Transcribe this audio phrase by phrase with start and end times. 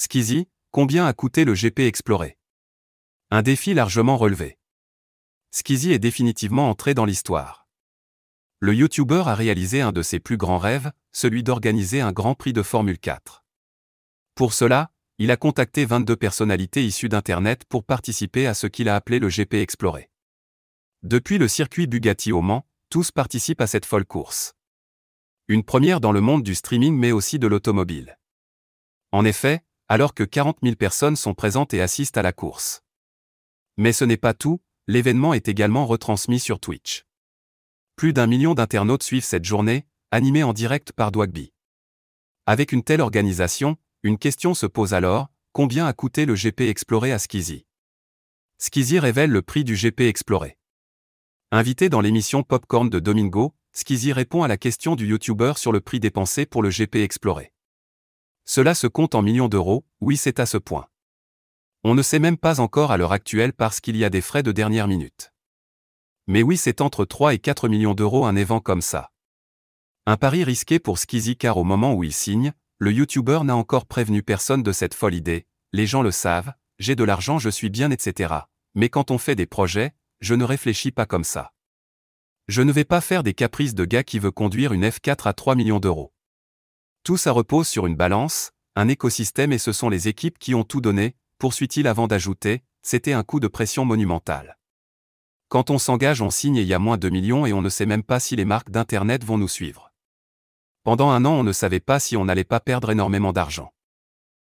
[0.00, 2.38] Skizzy, combien a coûté le GP Exploré?
[3.32, 4.56] Un défi largement relevé.
[5.50, 7.66] Skizzy est définitivement entré dans l'histoire.
[8.60, 12.52] Le YouTuber a réalisé un de ses plus grands rêves, celui d'organiser un Grand Prix
[12.52, 13.44] de Formule 4.
[14.36, 18.94] Pour cela, il a contacté 22 personnalités issues d'Internet pour participer à ce qu'il a
[18.94, 20.10] appelé le GP Exploré.
[21.02, 24.54] Depuis le circuit Bugatti au Mans, tous participent à cette folle course.
[25.48, 28.16] Une première dans le monde du streaming mais aussi de l'automobile.
[29.10, 32.82] En effet, alors que 40 000 personnes sont présentes et assistent à la course.
[33.78, 37.04] Mais ce n'est pas tout, l'événement est également retransmis sur Twitch.
[37.96, 41.52] Plus d'un million d'internautes suivent cette journée, animée en direct par Dwagby.
[42.46, 47.12] Avec une telle organisation, une question se pose alors, combien a coûté le GP Exploré
[47.12, 47.66] à Skizzy
[48.58, 50.58] Skizzy révèle le prix du GP Exploré.
[51.50, 55.80] Invité dans l'émission Popcorn de Domingo, Skizzy répond à la question du YouTuber sur le
[55.80, 57.52] prix dépensé pour le GP Exploré.
[58.50, 60.86] Cela se compte en millions d'euros, oui c'est à ce point.
[61.84, 64.42] On ne sait même pas encore à l'heure actuelle parce qu'il y a des frais
[64.42, 65.34] de dernière minute.
[66.26, 69.10] Mais oui c'est entre 3 et 4 millions d'euros un événement comme ça.
[70.06, 73.84] Un pari risqué pour Skizzy car au moment où il signe, le YouTuber n'a encore
[73.84, 77.68] prévenu personne de cette folle idée, les gens le savent, j'ai de l'argent je suis
[77.68, 78.32] bien etc.
[78.74, 81.52] Mais quand on fait des projets, je ne réfléchis pas comme ça.
[82.48, 85.34] Je ne vais pas faire des caprices de gars qui veut conduire une F4 à
[85.34, 86.14] 3 millions d'euros.
[87.08, 90.62] Tout ça repose sur une balance, un écosystème et ce sont les équipes qui ont
[90.62, 94.58] tout donné, poursuit-il avant d'ajouter, c'était un coup de pression monumental.
[95.48, 97.70] Quand on s'engage, on signe et il y a moins de millions et on ne
[97.70, 99.90] sait même pas si les marques d'Internet vont nous suivre.
[100.84, 103.72] Pendant un an, on ne savait pas si on n'allait pas perdre énormément d'argent.